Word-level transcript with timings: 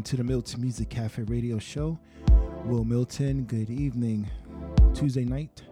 welcome 0.00 0.16
to 0.16 0.16
the 0.16 0.24
Milton 0.24 0.62
Music 0.62 0.88
Cafe 0.88 1.24
radio 1.24 1.58
show. 1.58 1.98
Wil 2.64 2.84
Milton, 2.84 3.44
good 3.44 3.68
evening. 3.68 4.26
Tuesday 4.94 5.26
night, 5.26 5.62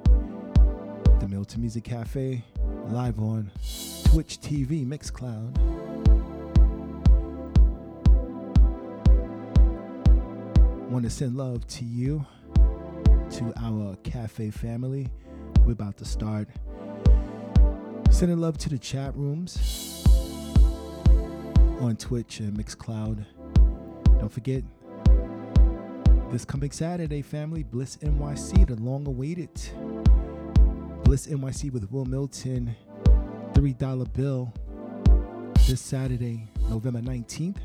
the 1.18 1.26
Milton 1.26 1.62
Music 1.62 1.82
Cafe, 1.82 2.44
live 2.88 3.18
on 3.20 3.50
Twitch 4.04 4.38
TV, 4.38 4.86
Mixcloud. 4.86 5.56
Want 10.90 11.04
to 11.06 11.10
send 11.10 11.34
love 11.34 11.66
to 11.68 11.86
you, 11.86 12.26
to 13.30 13.50
our 13.56 13.96
cafe 14.02 14.50
family. 14.50 15.08
We're 15.64 15.72
about 15.72 15.96
to 15.96 16.04
start. 16.04 16.48
Sending 18.10 18.40
love 18.40 18.58
to 18.58 18.68
the 18.68 18.78
chat 18.78 19.16
rooms 19.16 20.04
on 21.80 21.96
Twitch 21.96 22.40
and 22.40 22.52
Mixcloud. 22.58 23.24
Don't 24.18 24.32
forget, 24.32 24.62
this 26.30 26.44
coming 26.44 26.70
Saturday, 26.70 27.22
family, 27.22 27.62
Bliss 27.62 27.96
NYC, 27.98 28.66
the 28.66 28.76
long 28.76 29.06
awaited 29.06 29.50
Bliss 31.04 31.26
NYC 31.26 31.72
with 31.72 31.90
Wil 31.90 32.04
Milton, 32.04 32.76
$3 33.54 34.12
bill 34.12 34.52
this 35.66 35.80
Saturday, 35.80 36.46
November 36.68 37.00
19th. 37.00 37.56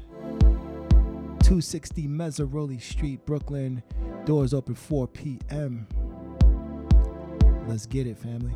260 1.43 2.07
Meserole 2.07 2.81
Street, 2.81 3.25
Brooklyn. 3.25 3.83
Doors 4.23 4.53
open 4.53 4.75
4 4.75 5.07
p.m. 5.09 5.85
Let's 7.67 7.85
get 7.85 8.07
it, 8.07 8.17
family. 8.17 8.53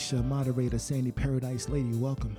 Felicia, 0.00 0.22
moderator, 0.22 0.78
Sandy 0.78 1.12
Paradise 1.12 1.68
Lady, 1.68 1.92
welcome. 1.92 2.34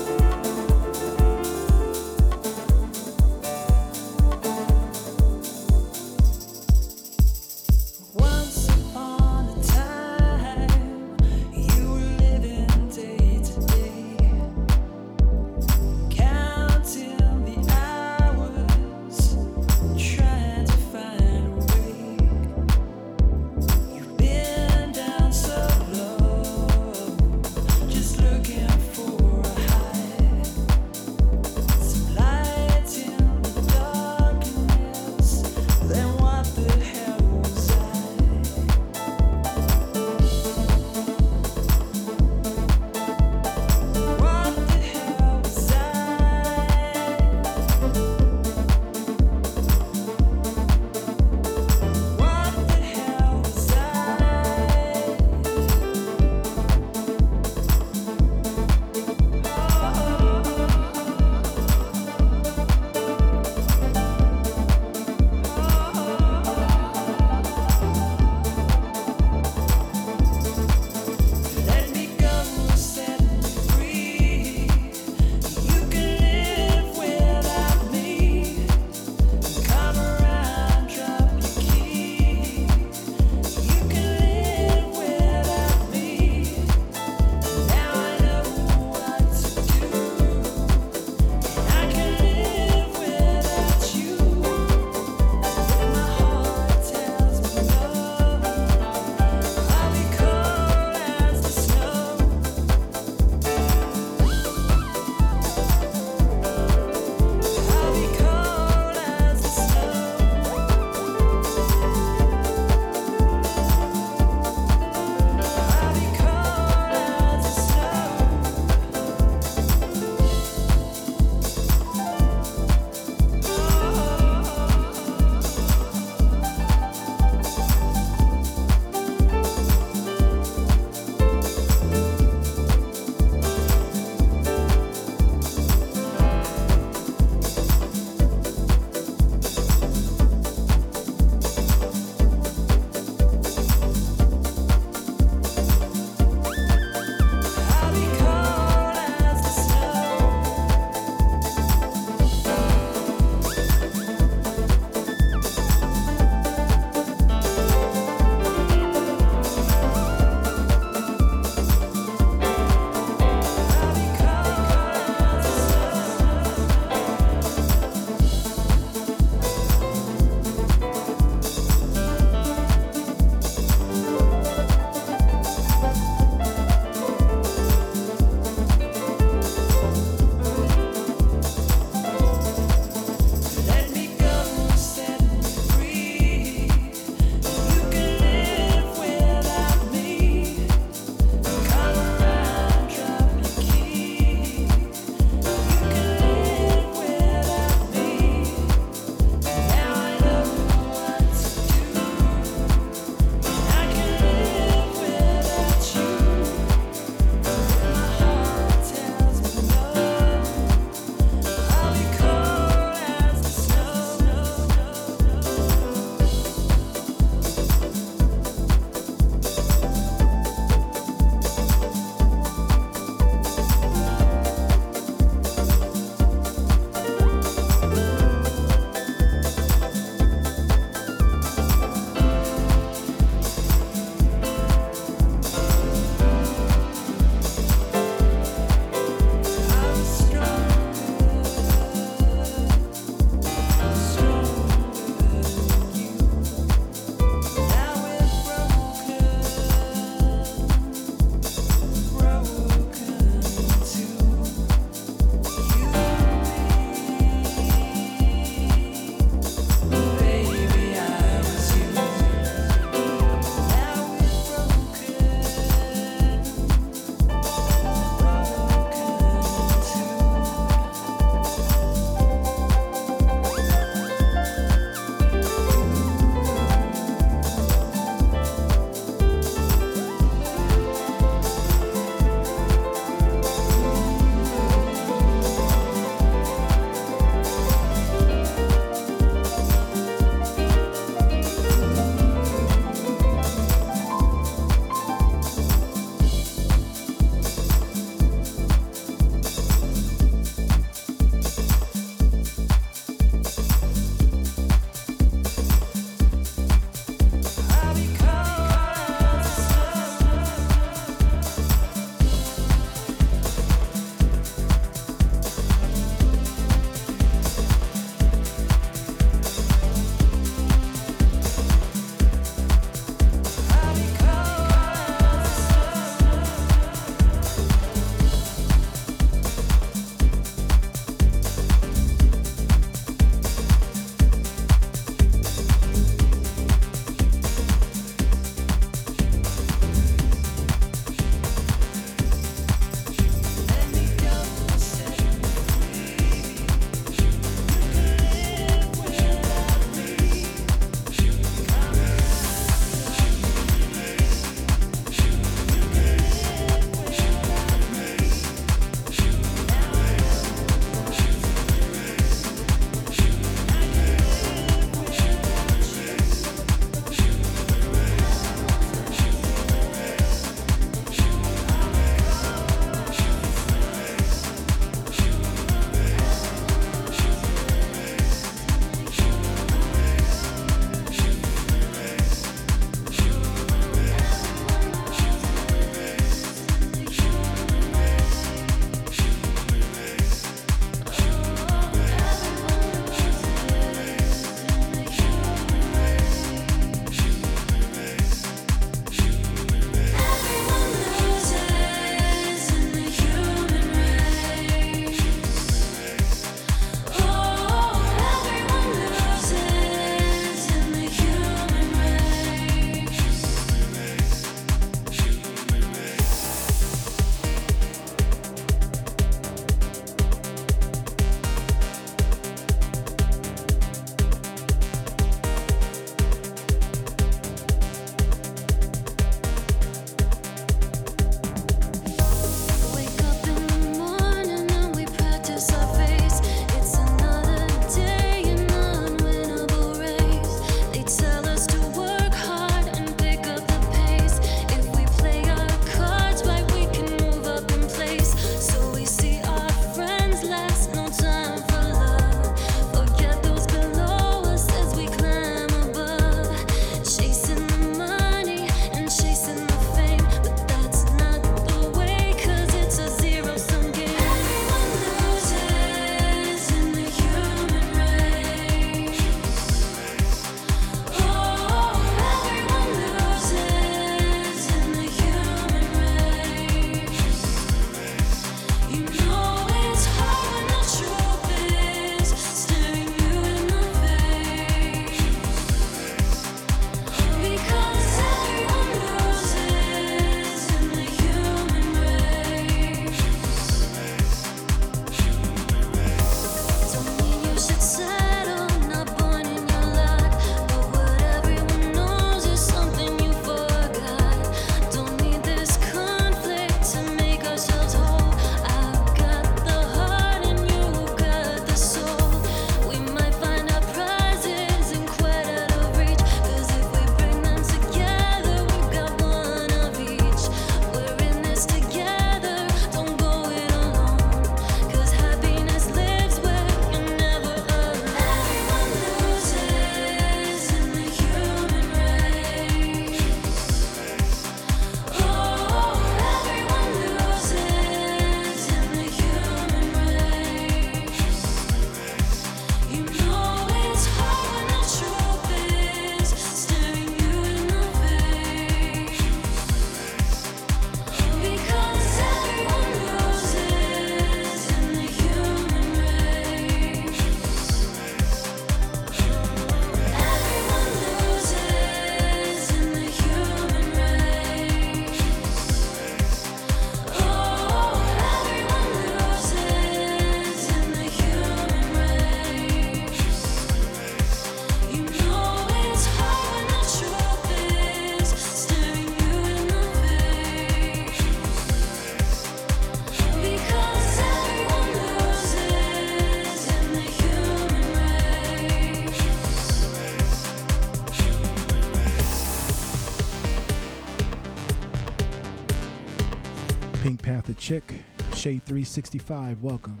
Shade 598.41 598.63
365. 598.65 599.61
Welcome. 599.61 600.00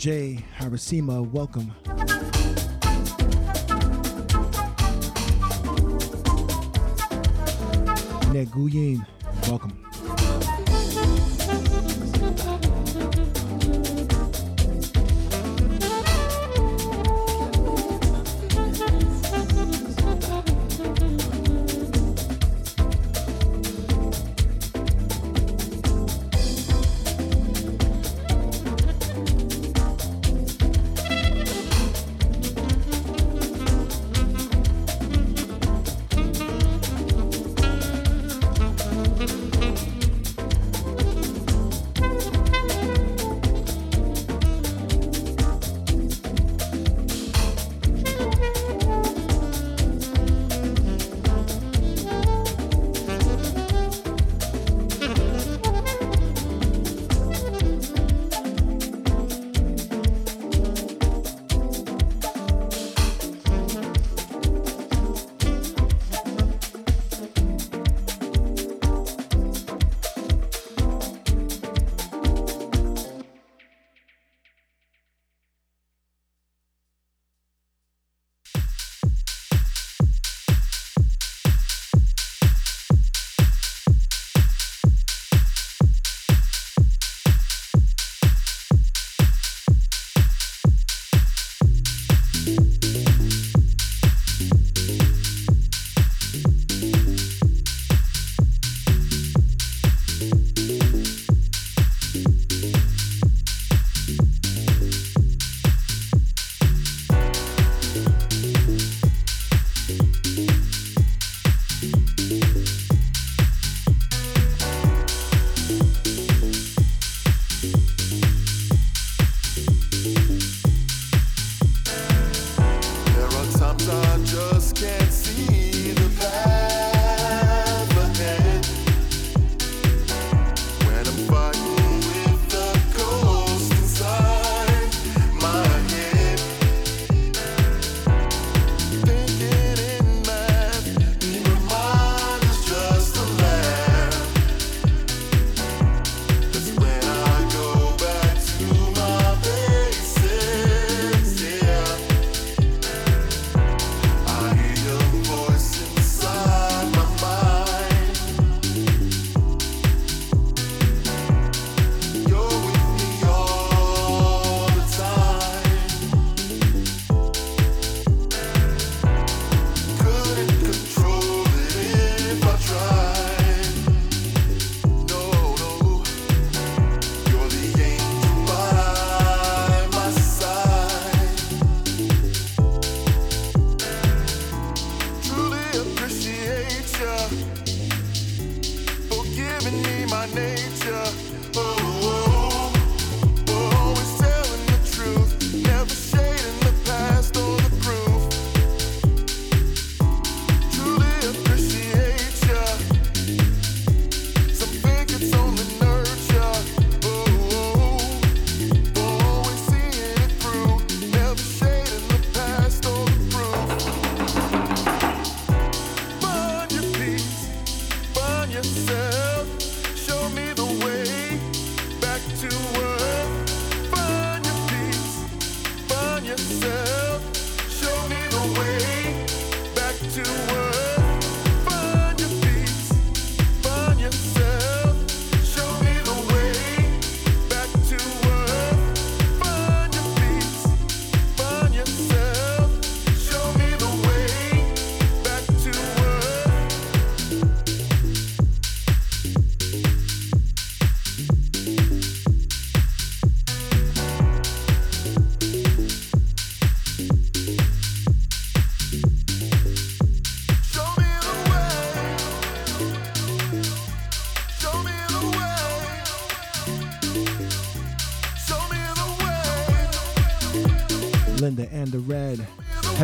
J. 0.00 0.42
Harasima, 0.58 1.30
welcome. 1.30 1.74
Ned 8.32 8.50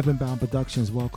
Heavenbound 0.06 0.38
Productions, 0.38 0.92
welcome. 0.92 1.15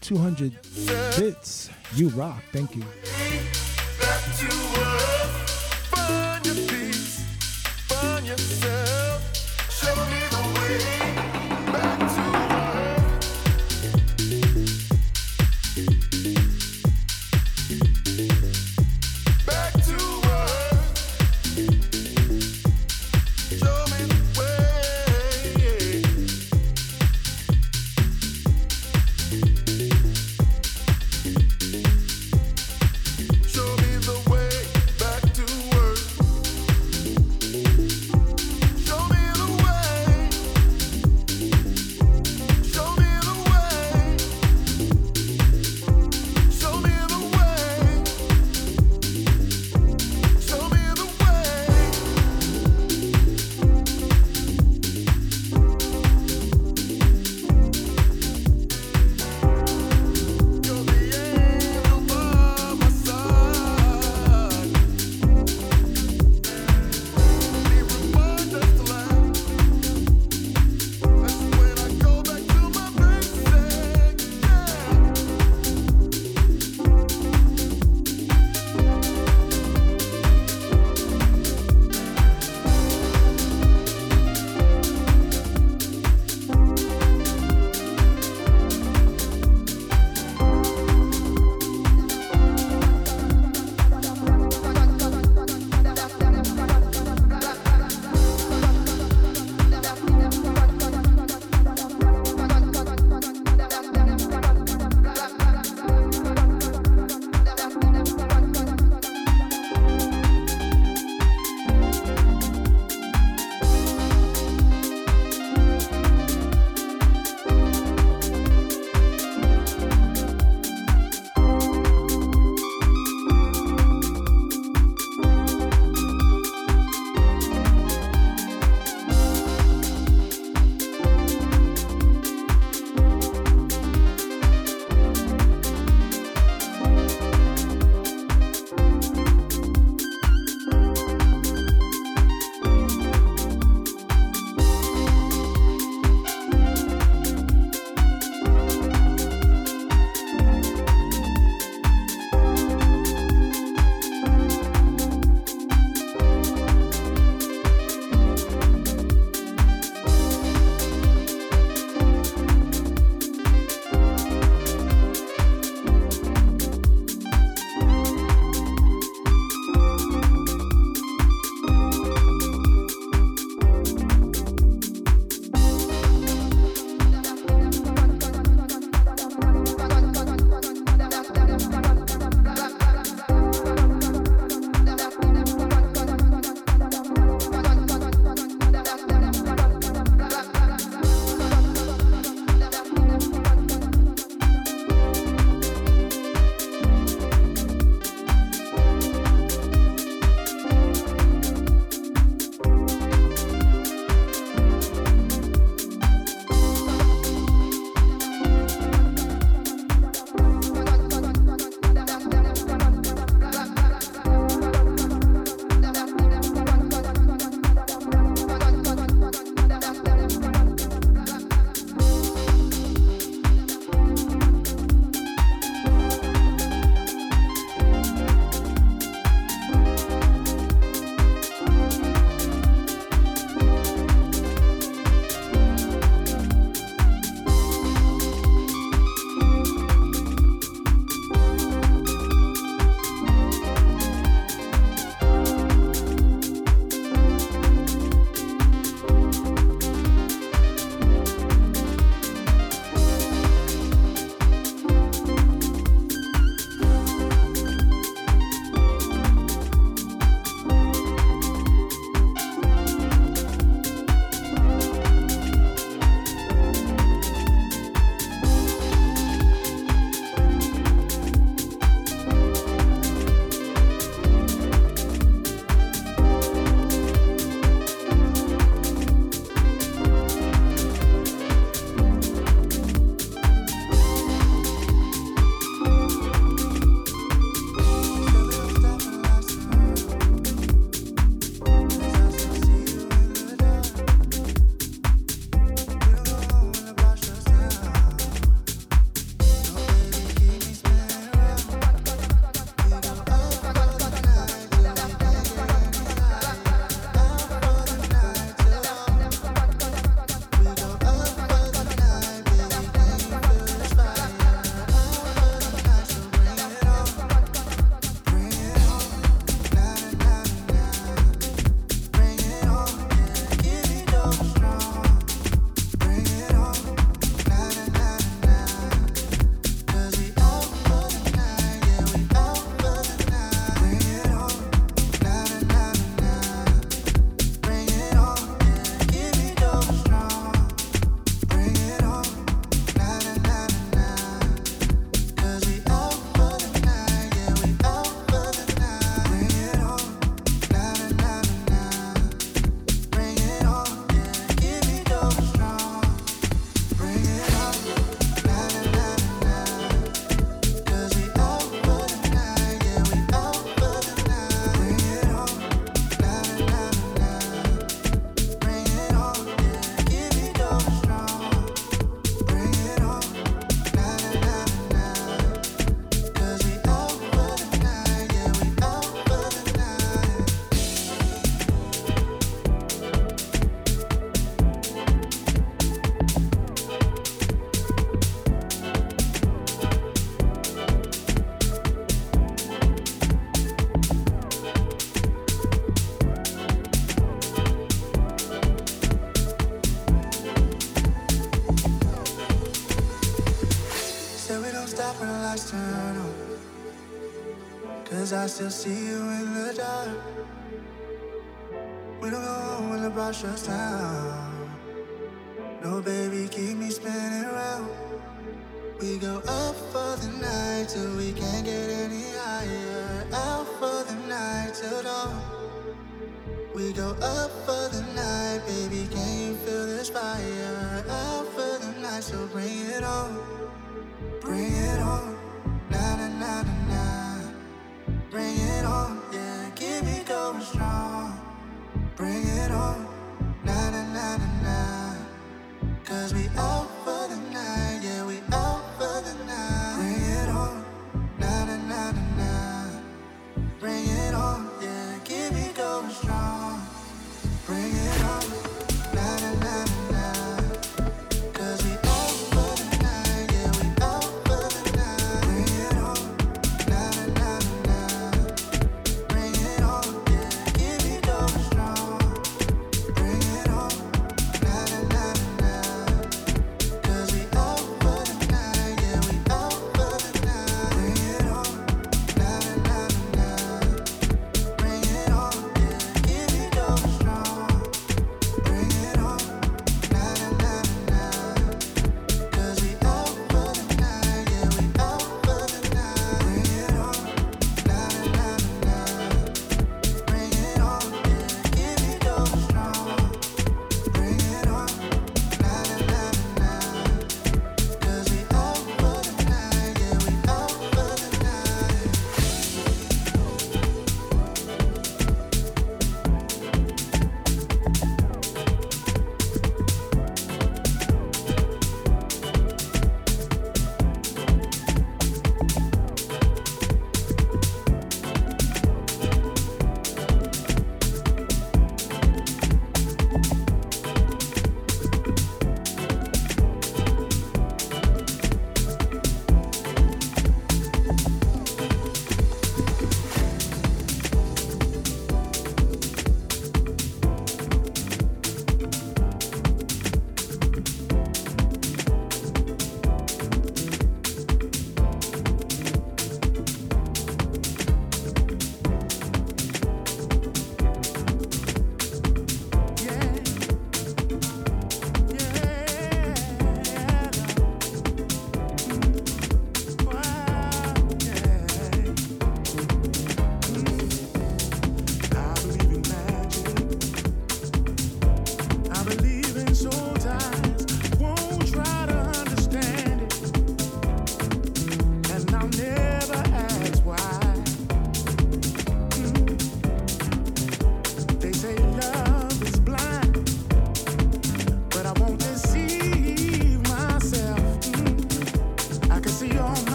200 0.00 0.52
bits. 1.16 1.70
You 1.94 2.08
rock. 2.10 2.42
Thank 2.52 2.76
you. 2.76 2.84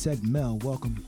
Seg 0.00 0.22
Mel, 0.22 0.56
welcome. 0.62 0.99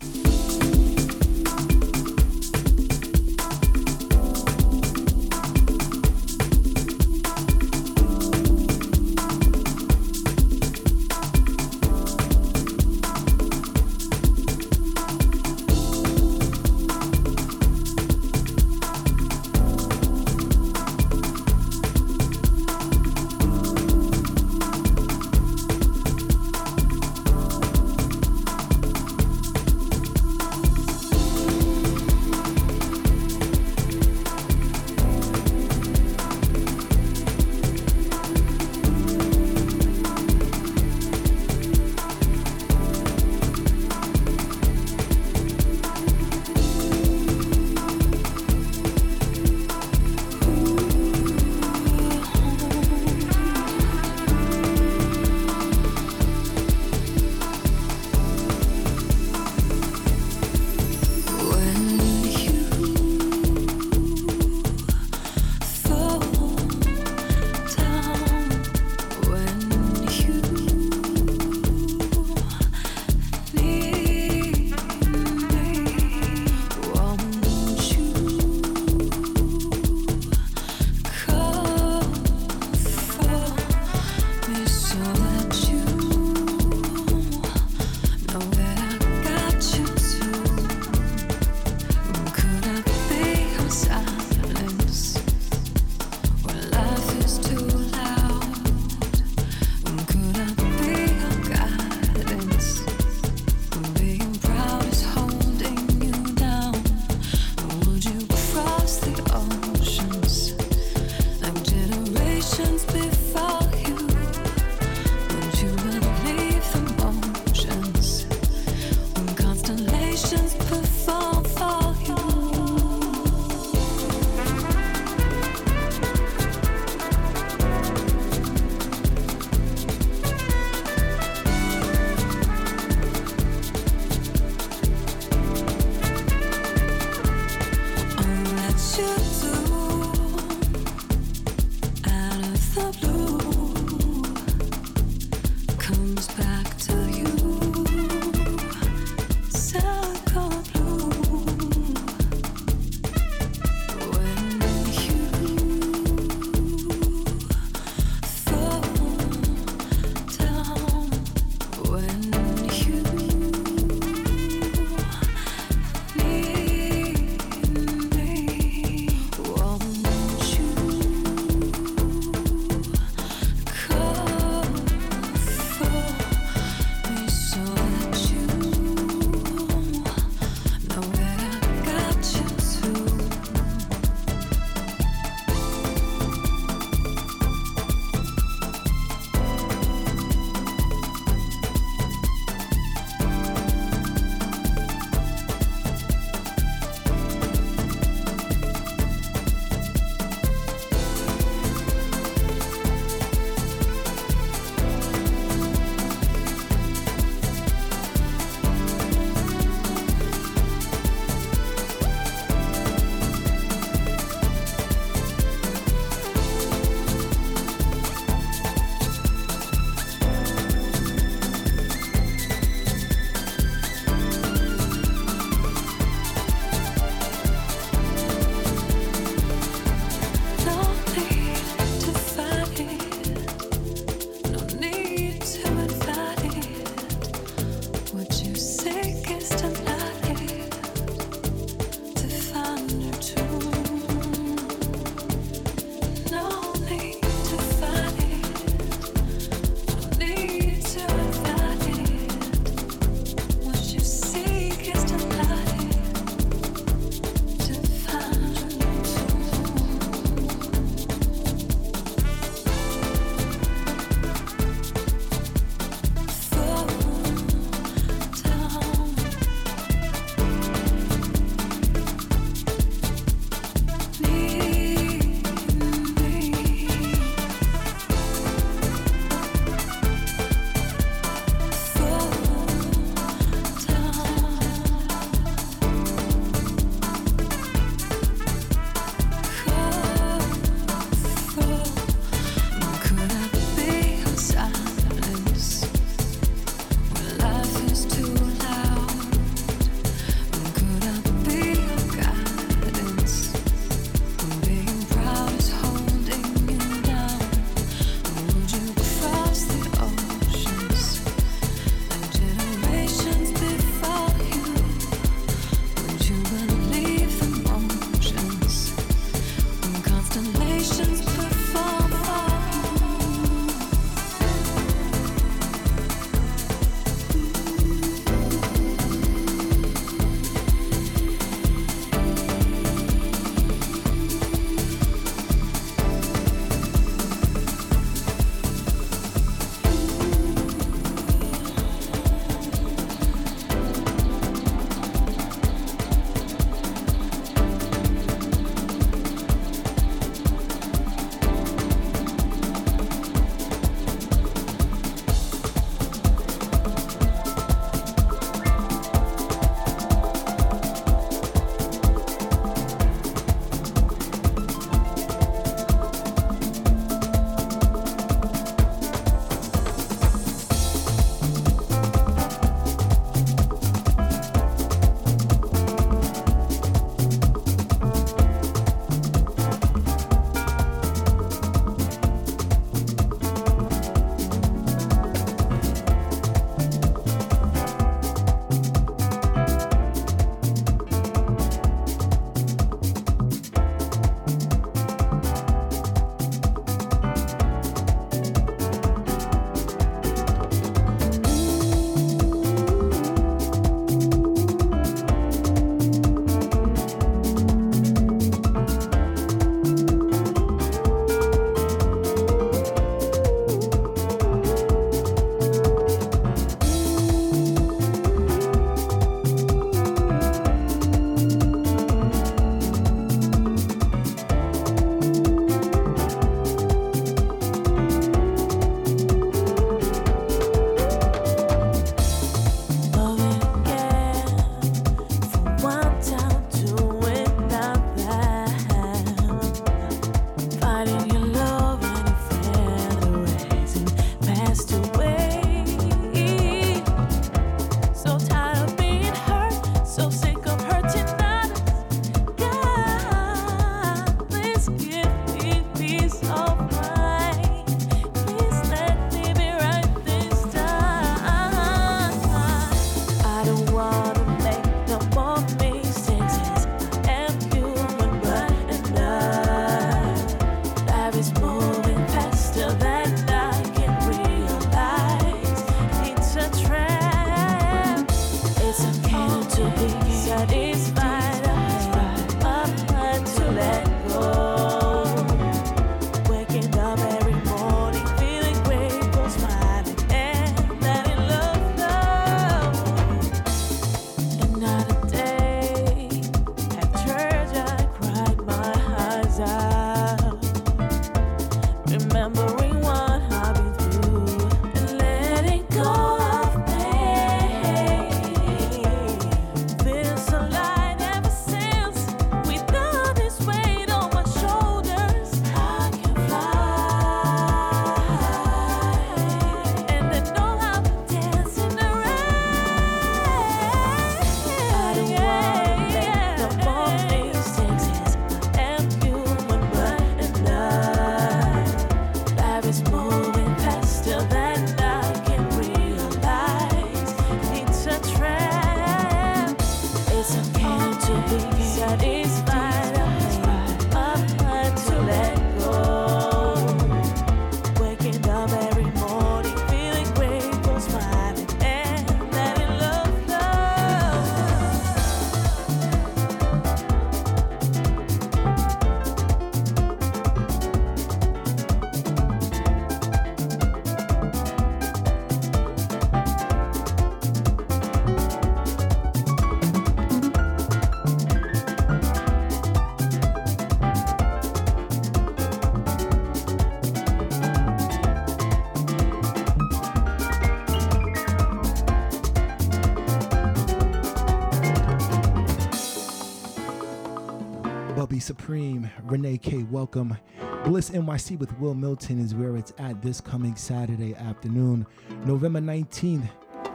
Supreme, 588.43 589.09
Renee 589.23 589.57
K. 589.57 589.85
Welcome. 589.85 590.37
Bliss 590.85 591.11
NYC 591.11 591.59
with 591.61 591.79
Wil 591.79 591.95
Milton 591.95 592.41
is 592.41 592.57
where 592.57 592.77
it's 592.77 592.93
at 592.99 593.23
this 593.23 593.41
coming 593.41 593.77
Saturday 593.77 594.35
afternoon, 594.35 595.07
November 595.47 595.81
19th. 595.81 596.49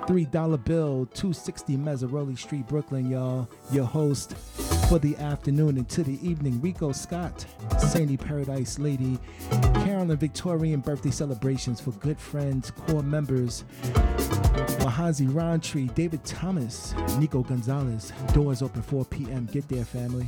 $3 0.08 0.64
bill, 0.64 1.06
260 1.14 1.78
Meserole 1.78 2.38
Street, 2.38 2.68
Brooklyn, 2.68 3.10
y'all. 3.10 3.50
Your 3.72 3.86
host 3.86 4.36
for 4.88 5.00
the 5.00 5.16
afternoon 5.18 5.78
into 5.78 6.04
the 6.04 6.18
evening, 6.28 6.60
Ricoh 6.60 6.96
Scott, 6.96 7.46
Sandy 7.78 8.16
Paradise 8.16 8.80
Lady, 8.80 9.18
Carolyn 9.74 10.18
Victorian 10.18 10.80
birthday 10.82 11.12
celebrations 11.12 11.82
for 11.82 11.92
good 11.92 12.20
friends, 12.20 12.72
core 12.72 13.04
members, 13.04 13.64
Mahazi 14.80 15.34
Roundtree, 15.34 15.88
David 15.88 16.24
Thomas, 16.24 16.94
Nico 17.18 17.44
Gonzalez. 17.44 18.14
Doors 18.34 18.62
open 18.62 18.82
4 18.82 19.06
p.m. 19.06 19.46
Get 19.52 19.68
there, 19.68 19.86
family. 19.86 20.28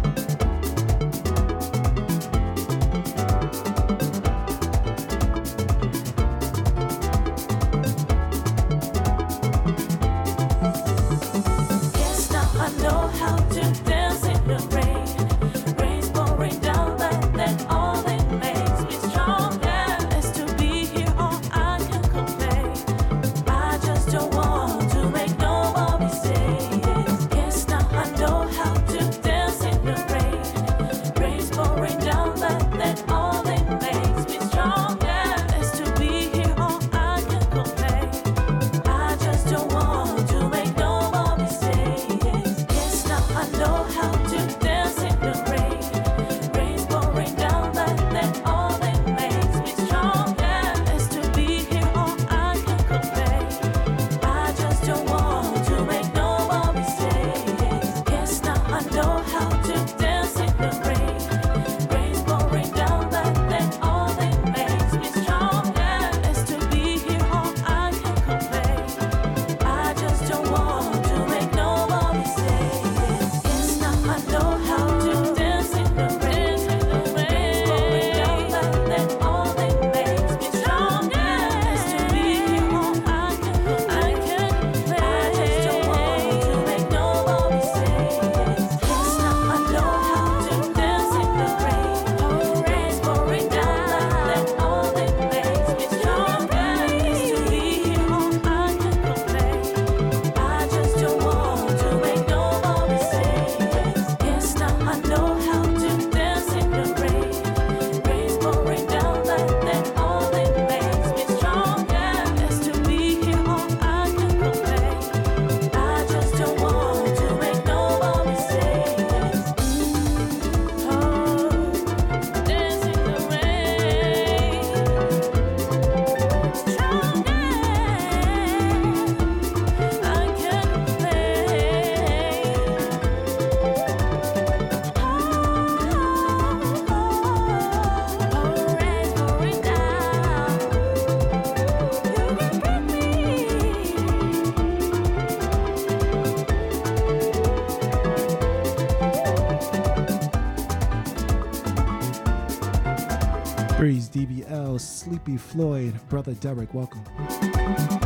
Sleepy 155.01 155.35
Floyd. 155.35 155.99
Brother 156.09 156.35
Derek, 156.35 156.75
welcome. 156.75 158.00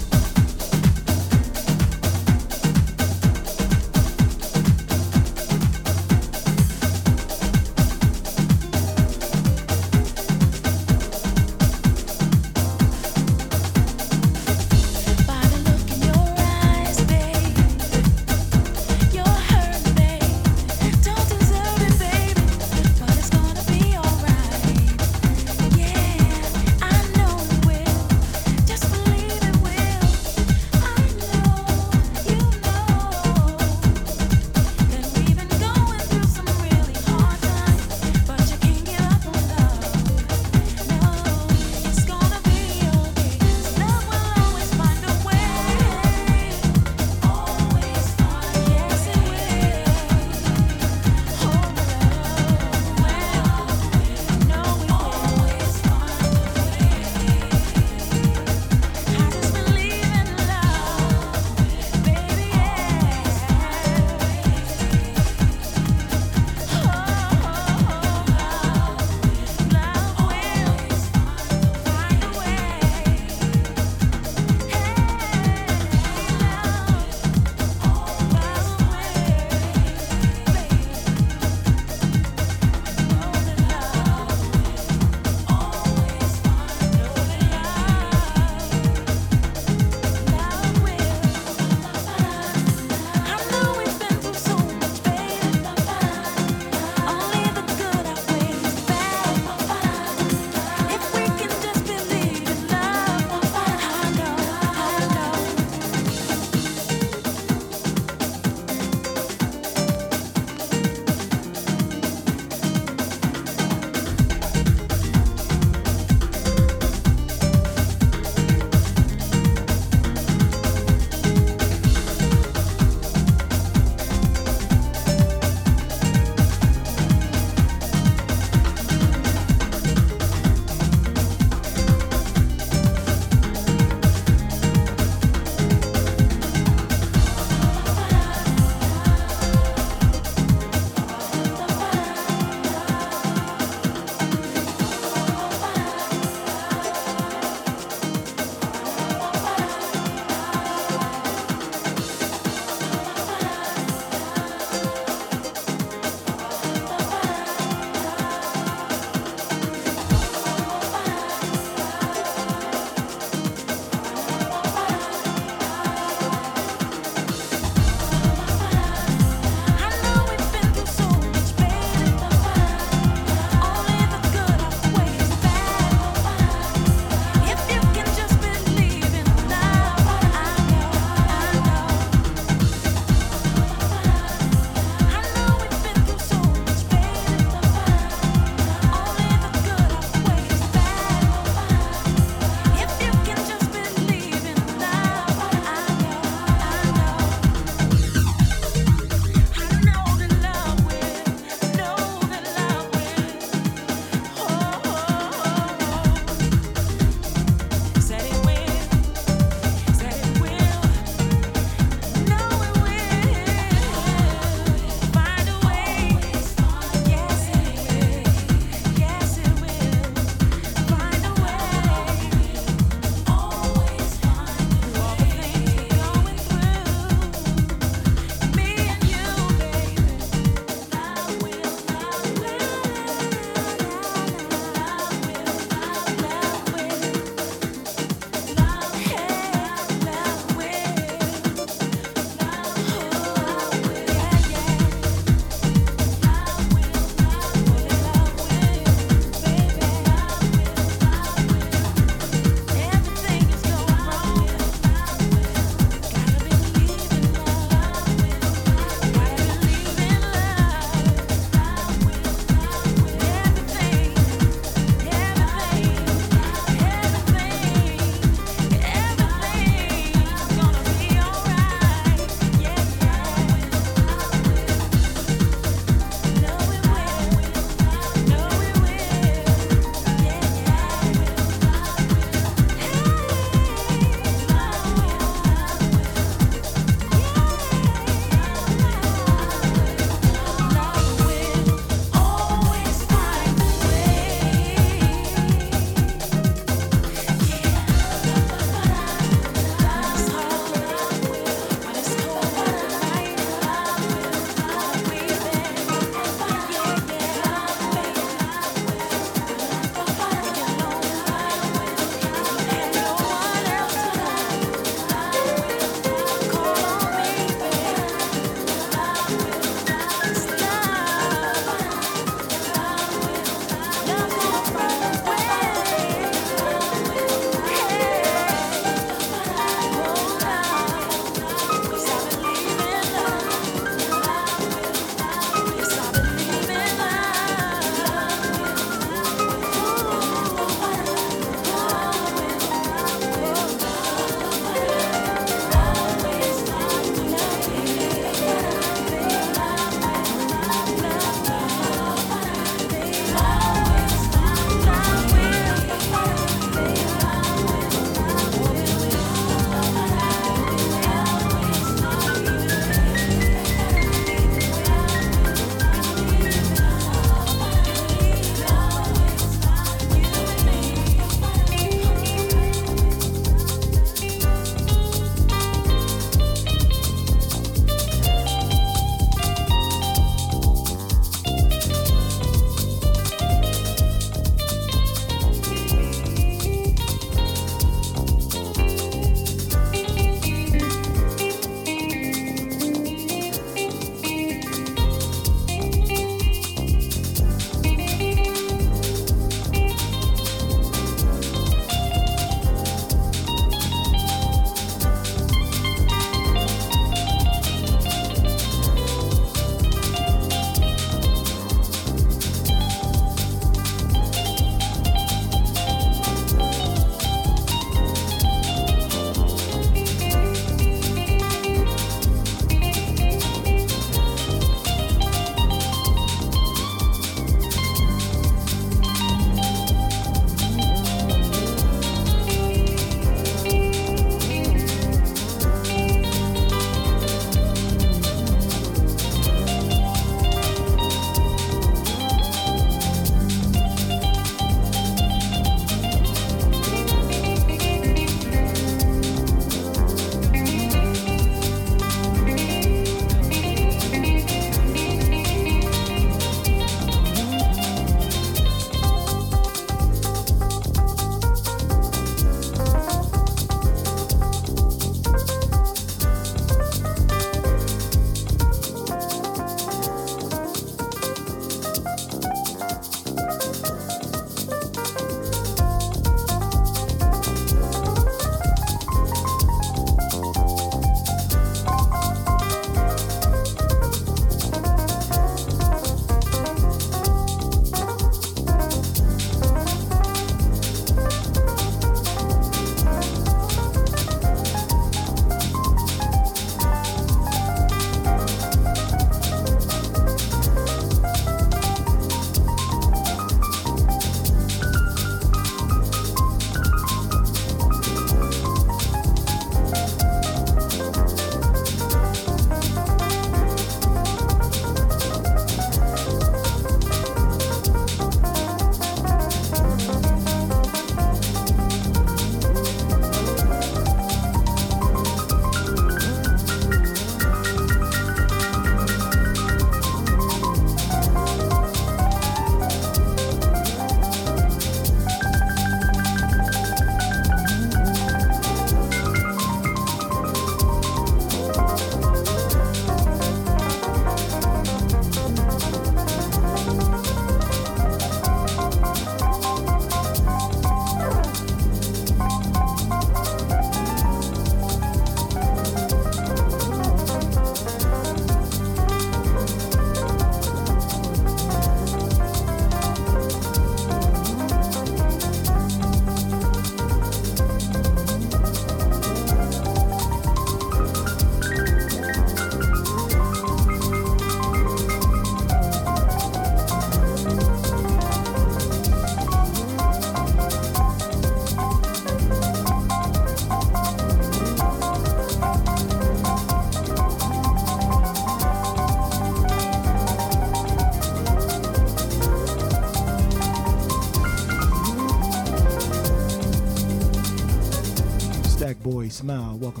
Smile, 599.31 599.77
welcome. 599.77 600.00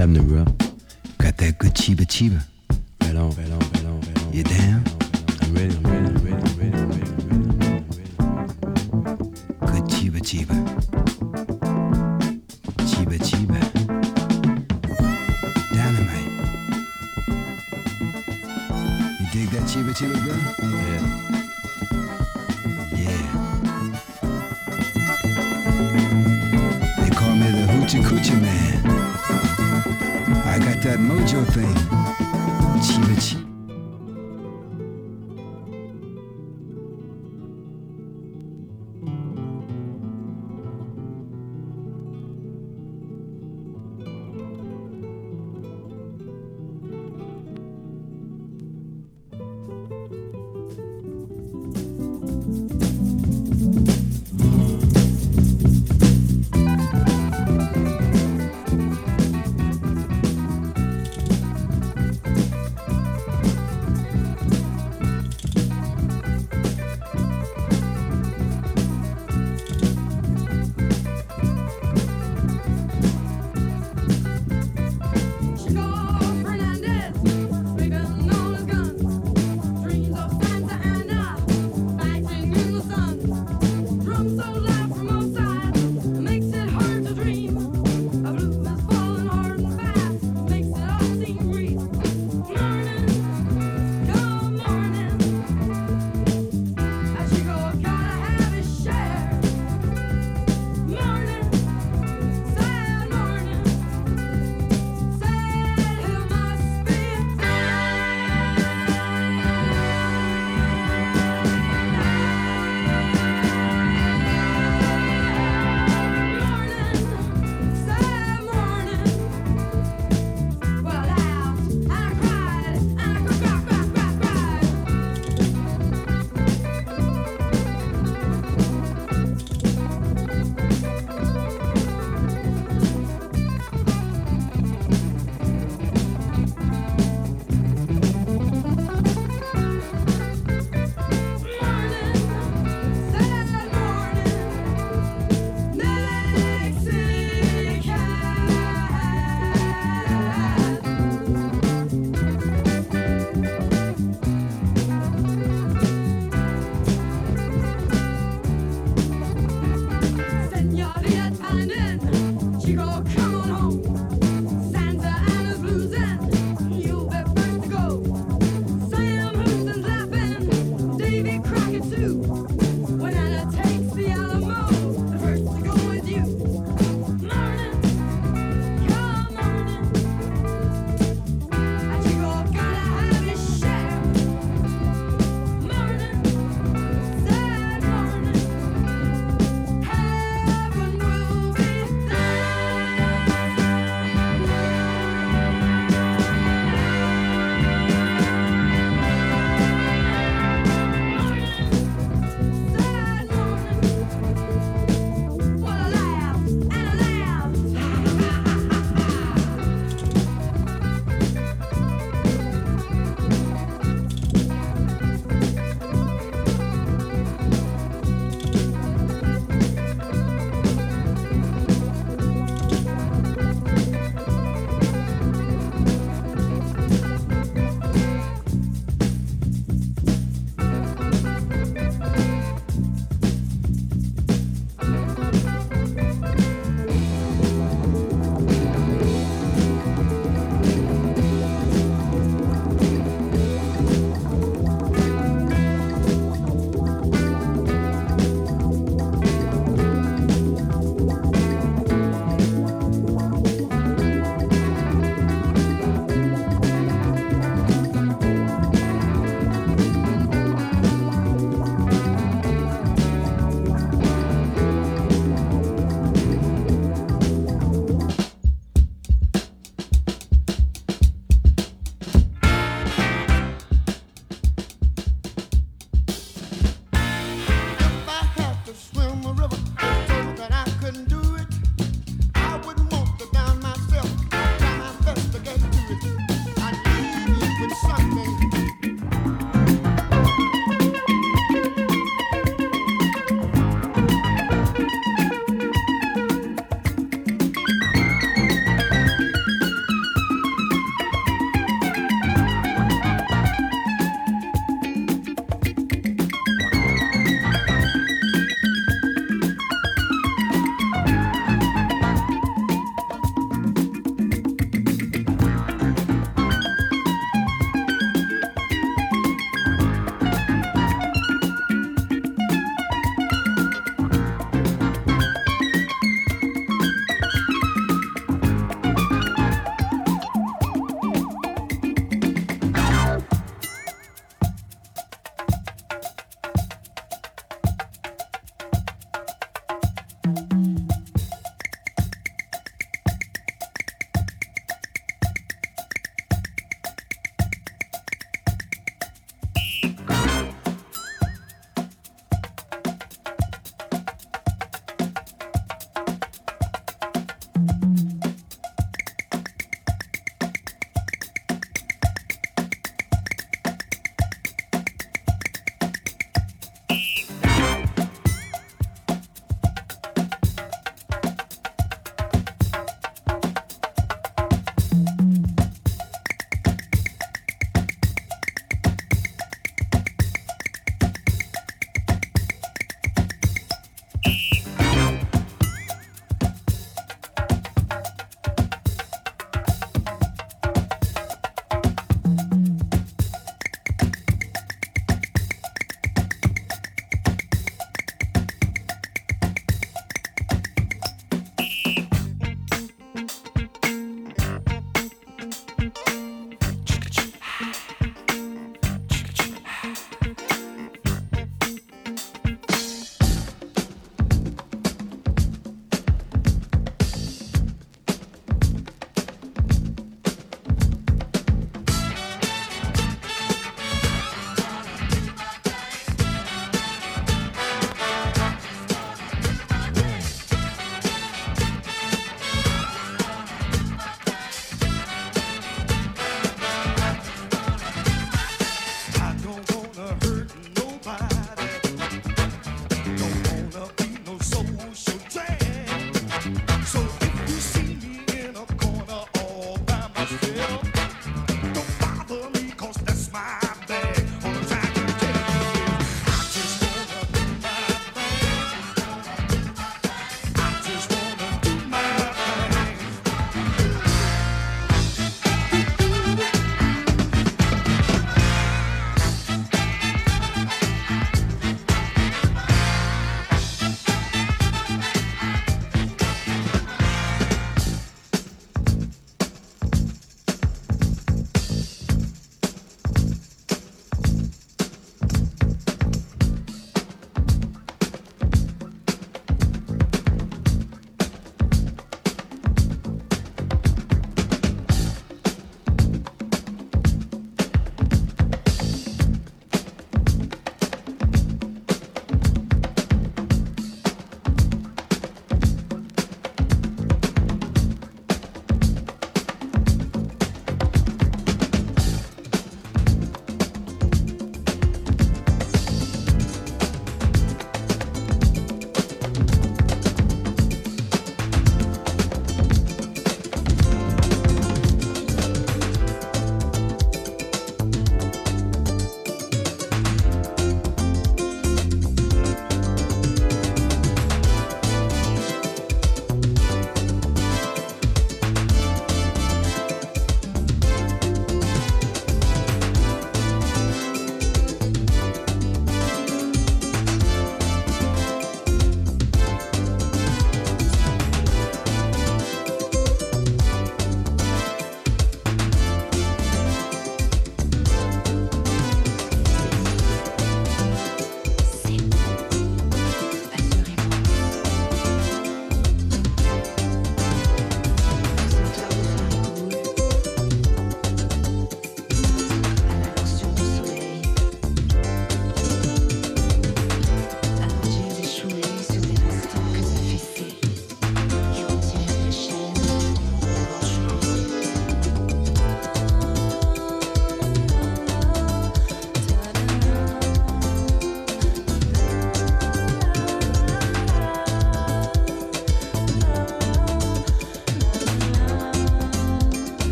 Femme 0.00 0.14
de 0.14 0.20
Bois. 0.20 0.59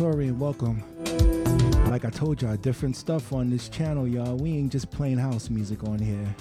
Victorian, 0.00 0.38
welcome. 0.38 0.82
Like 1.90 2.06
I 2.06 2.08
told 2.08 2.40
y'all, 2.40 2.56
different 2.56 2.96
stuff 2.96 3.34
on 3.34 3.50
this 3.50 3.68
channel, 3.68 4.08
y'all. 4.08 4.34
We 4.34 4.52
ain't 4.52 4.72
just 4.72 4.90
playing 4.90 5.18
house 5.18 5.50
music 5.50 5.84
on 5.84 5.98
here. 5.98 6.34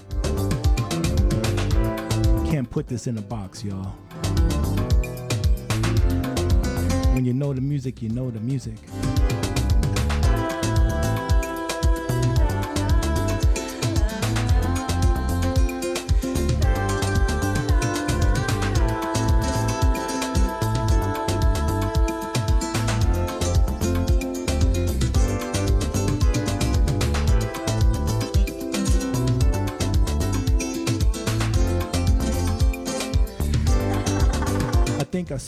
Can't 2.49 2.69
put 2.69 2.87
this 2.87 3.05
in 3.05 3.17
a 3.17 3.21
box, 3.21 3.61
y'all. 3.61 3.97
When 7.13 7.25
you 7.25 7.33
know 7.33 7.51
the 7.51 7.59
music, 7.59 8.01
you 8.01 8.07
know 8.07 8.31
the 8.31 8.39
music. 8.39 8.77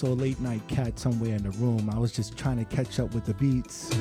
I 0.01 0.03
saw 0.03 0.13
Late 0.13 0.39
Night 0.39 0.67
Cat 0.67 0.97
somewhere 0.97 1.35
in 1.35 1.43
the 1.43 1.51
room. 1.51 1.87
I 1.87 1.99
was 1.99 2.11
just 2.11 2.35
trying 2.35 2.57
to 2.57 2.65
catch 2.75 2.99
up 2.99 3.13
with 3.13 3.23
the 3.27 3.35
beats. 3.35 3.91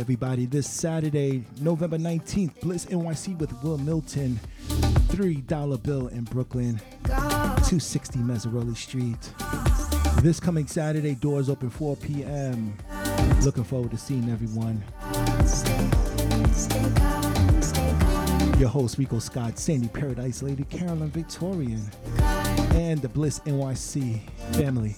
Everybody 0.00 0.46
this 0.46 0.68
Saturday, 0.68 1.44
November 1.60 1.96
19th, 1.96 2.60
Bliss 2.60 2.86
NYC 2.86 3.38
with 3.38 3.52
Wil 3.62 3.78
Milton, 3.78 4.38
$3 4.68 5.82
bill 5.82 6.08
in 6.08 6.24
Brooklyn, 6.24 6.80
260 7.04 8.18
Meserole 8.18 8.76
Street. 8.76 9.32
This 10.22 10.38
coming 10.38 10.66
Saturday, 10.66 11.14
doors 11.14 11.48
open 11.48 11.70
4 11.70 11.96
p.m. 11.96 12.76
Looking 13.42 13.64
forward 13.64 13.90
to 13.92 13.96
seeing 13.96 14.28
everyone. 14.28 14.82
Your 18.58 18.68
host, 18.68 18.98
Ricoh 18.98 19.22
Scott, 19.22 19.58
Sandy 19.58 19.88
Paradise 19.88 20.42
Lady, 20.42 20.64
Carolyn 20.64 21.10
Victorian, 21.10 21.90
and 22.74 23.00
the 23.00 23.08
Bliss 23.08 23.40
NYC 23.40 24.20
family. 24.54 24.96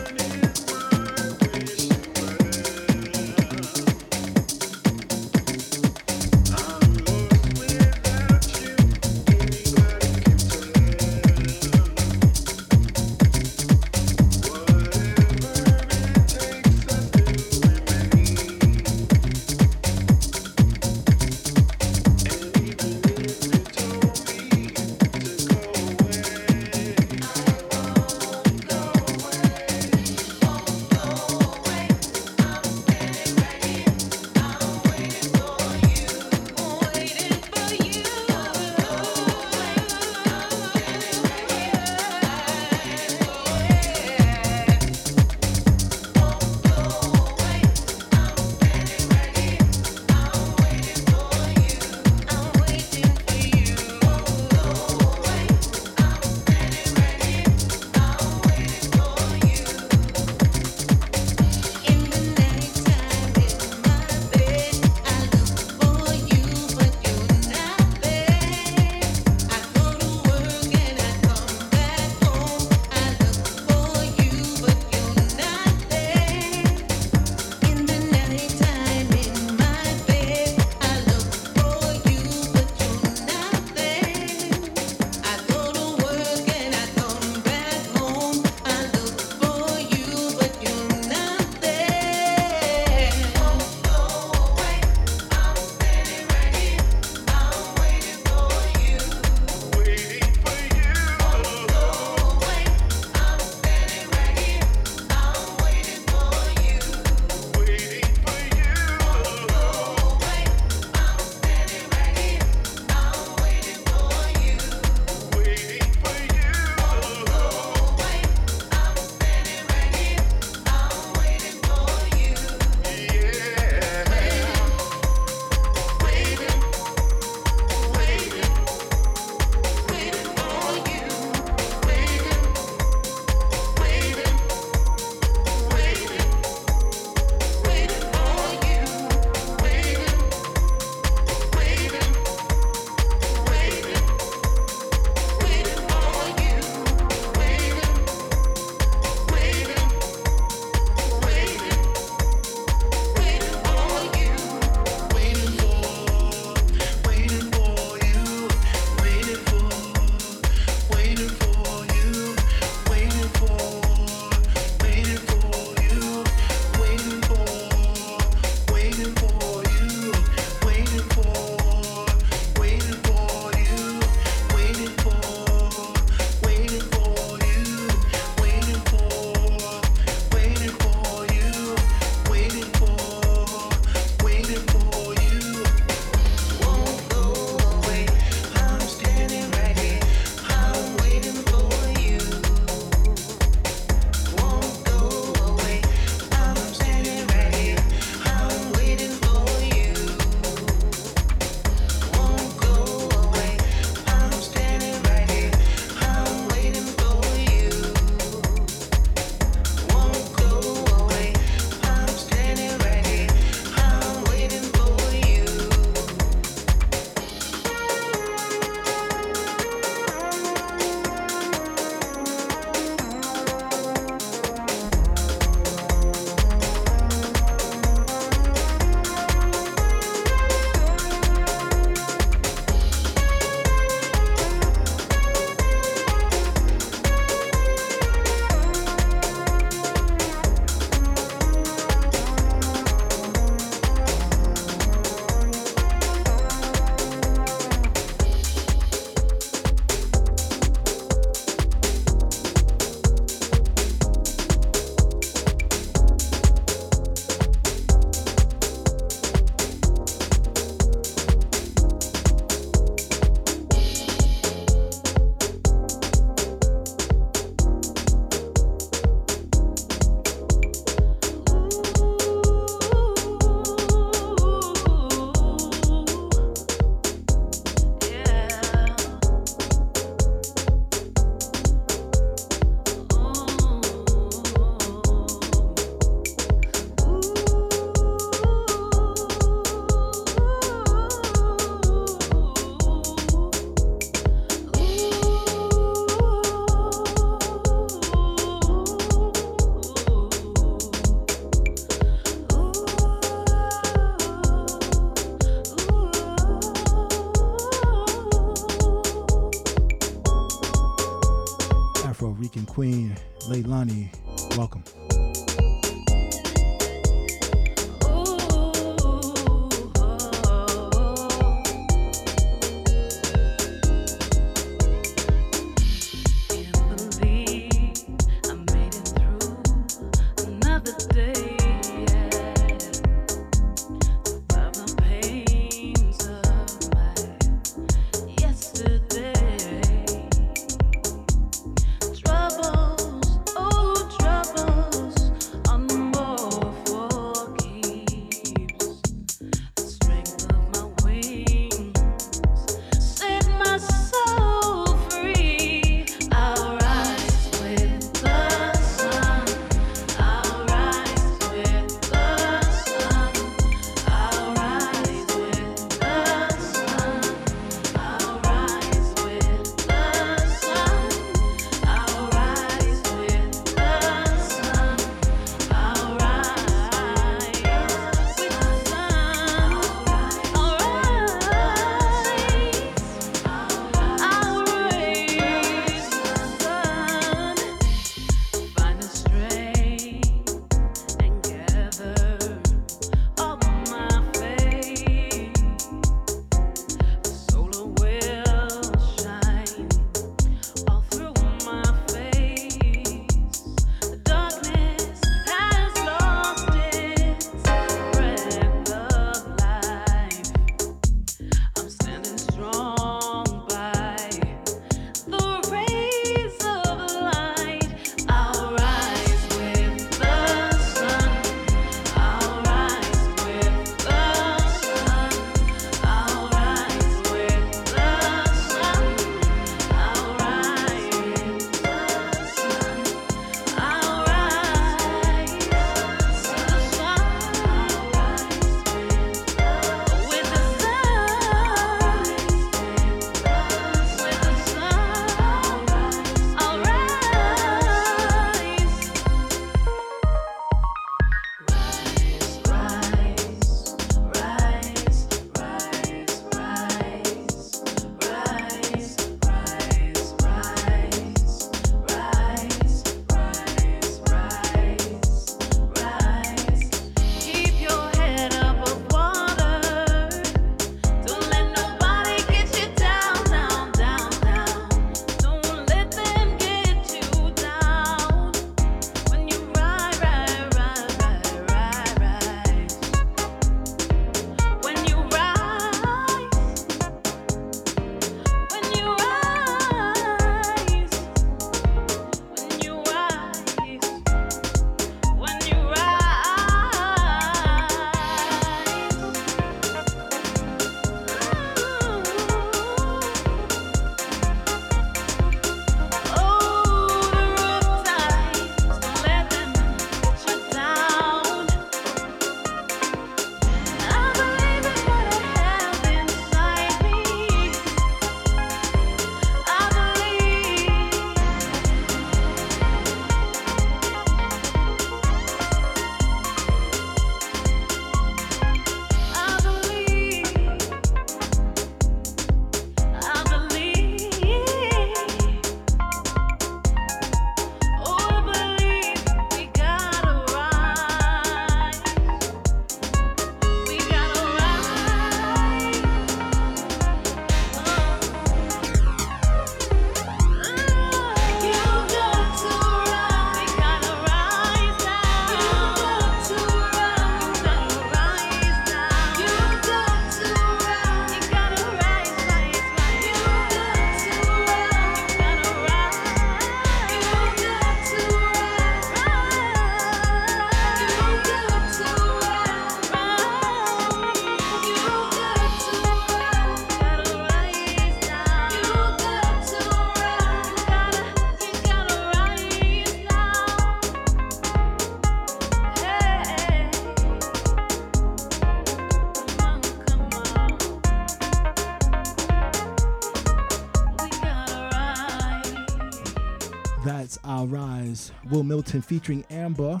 Wil 598.50 598.62
Milton 598.62 599.02
featuring 599.02 599.44
Amber. 599.50 600.00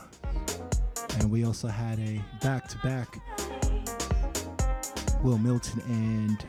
And 1.18 1.30
we 1.30 1.44
also 1.44 1.68
had 1.68 1.98
a 2.00 2.20
back 2.40 2.68
to 2.68 2.78
back 2.78 3.18
Wil 5.22 5.38
Milton 5.38 5.80
and 5.86 6.44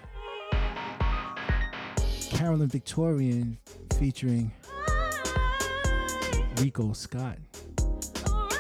Carolyn 2.30 2.67
Victorian 2.67 3.57
featuring 3.99 4.51
Ricoh 6.55 6.95
Scott. 6.95 7.38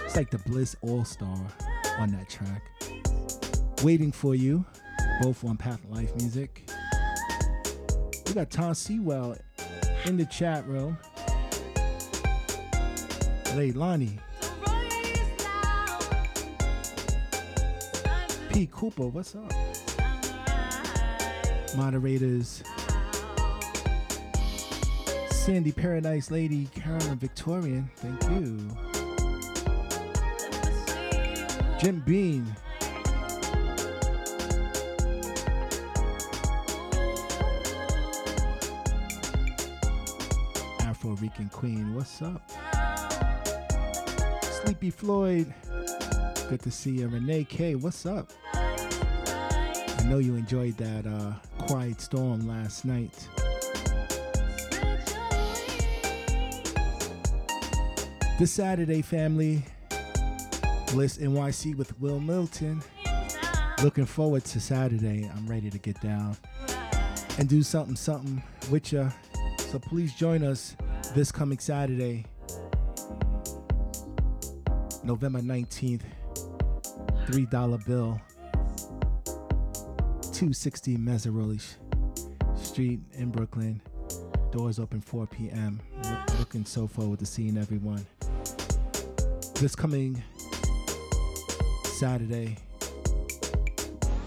It's 0.05 0.15
like 0.15 0.29
the 0.29 0.37
Bliss 0.45 0.75
All 0.81 1.03
Star 1.03 1.37
on 1.97 2.11
that 2.11 2.29
track. 2.29 2.61
Waiting 3.81 4.11
for 4.11 4.35
You, 4.35 4.63
both 5.21 5.43
on 5.43 5.57
Path 5.57 5.81
Life 5.89 6.15
Music. 6.17 6.69
We 8.27 8.33
got 8.33 8.51
Tom 8.51 8.73
Sewell 8.73 9.35
in 10.05 10.17
the 10.17 10.25
chat 10.25 10.67
room. 10.67 10.97
Leilani. 13.53 14.17
P. 18.49 18.67
Cooper, 18.71 19.07
what's 19.07 19.35
up? 19.35 19.51
Moderators. 21.75 22.63
Sandy 25.29 25.71
Paradise 25.71 26.31
Lady, 26.31 26.67
Carolyn 26.73 27.17
Victorian, 27.17 27.89
thank 27.97 28.23
you. 28.31 28.69
Jim 31.79 32.01
Bean. 32.05 32.55
Afro 40.79 41.11
Rican 41.15 41.49
Queen, 41.49 41.93
what's 41.93 42.21
up? 42.21 42.41
Sleepy 44.83 44.97
Floyd, 44.97 45.53
good 46.49 46.61
to 46.61 46.69
see 46.69 46.89
you. 46.91 47.07
Renee 47.07 47.45
K, 47.45 47.75
what's 47.75 48.05
up? 48.05 48.33
I 48.53 50.03
know 50.07 50.17
you 50.17 50.35
enjoyed 50.35 50.75
that 50.75 51.07
uh, 51.07 51.35
Quiet 51.67 52.01
Storm 52.01 52.45
last 52.45 52.83
night. 52.83 53.29
This 58.37 58.51
Saturday, 58.51 59.01
family, 59.01 59.63
Bliss 60.91 61.17
NYC 61.17 61.77
with 61.77 61.97
Wil 62.01 62.19
Milton. 62.19 62.83
Looking 63.81 64.05
forward 64.05 64.43
to 64.43 64.59
Saturday. 64.59 65.31
I'm 65.33 65.47
ready 65.47 65.69
to 65.69 65.77
get 65.77 66.01
down 66.01 66.35
and 67.37 67.47
do 67.47 67.63
something, 67.63 67.95
something 67.95 68.43
with 68.69 68.91
ya. 68.91 69.11
So 69.59 69.79
please 69.79 70.13
join 70.13 70.43
us 70.43 70.75
this 71.15 71.31
coming 71.31 71.59
Saturday, 71.59 72.25
November 75.03 75.39
19th, 75.39 76.01
$3 77.25 77.85
bill, 77.85 78.21
260 80.21 80.97
Meserole 80.97 81.61
Street 82.55 83.01
in 83.13 83.29
Brooklyn. 83.29 83.81
Doors 84.51 84.79
open 84.79 85.01
4 85.01 85.27
p.m. 85.27 85.81
Look, 86.03 86.39
looking 86.39 86.65
so 86.65 86.87
forward 86.87 87.19
to 87.19 87.25
seeing 87.25 87.57
everyone. 87.57 88.05
This 89.55 89.75
coming 89.75 90.23
Saturday, 91.83 92.57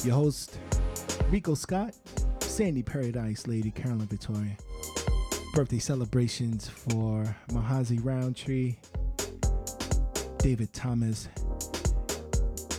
your 0.04 0.14
host, 0.14 0.58
Ricoh 1.30 1.56
Scott, 1.56 1.94
Sandy 2.40 2.82
Paradise 2.82 3.46
Lady, 3.46 3.70
Carolyn 3.70 4.06
Victorian. 4.06 4.56
Birthday 5.54 5.78
celebrations 5.78 6.68
for 6.68 7.34
Mahazi 7.48 7.98
Roundtree, 8.04 8.76
David 10.38 10.72
Thomas, 10.72 11.28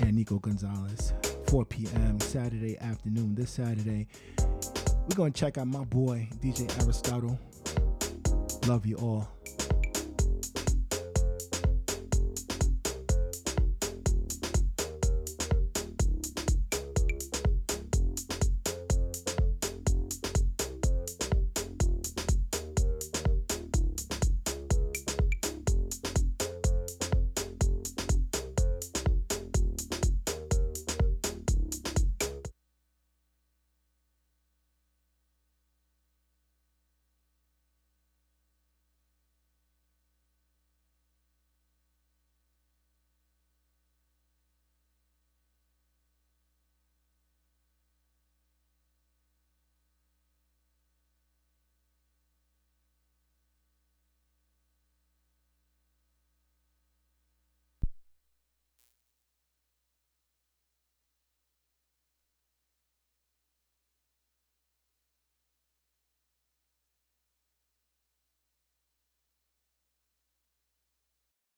and 0.01 0.13
Nico 0.15 0.39
Gonzalez. 0.39 1.13
4 1.47 1.65
p.m. 1.65 2.19
Saturday 2.19 2.77
afternoon. 2.79 3.35
This 3.35 3.51
Saturday, 3.51 4.07
we're 4.37 5.15
going 5.15 5.31
to 5.31 5.39
check 5.39 5.57
out 5.57 5.67
my 5.67 5.83
boy, 5.85 6.27
DJ 6.41 6.69
Aristotle. 6.83 7.39
Love 8.67 8.85
you 8.85 8.97
all. 8.97 9.36